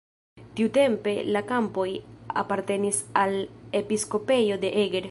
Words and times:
Tiutempe 0.59 1.13
la 1.35 1.43
kampoj 1.51 1.87
apartenis 2.45 3.05
al 3.25 3.39
episkopejo 3.83 4.63
de 4.67 4.75
Eger. 4.85 4.99